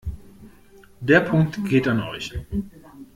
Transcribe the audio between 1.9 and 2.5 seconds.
euch.